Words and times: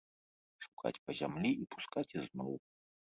Шукаць 0.65 0.99
па 1.09 1.15
зямлі 1.19 1.51
і 1.65 1.67
пускаць 1.75 2.05
ізноў. 2.17 2.51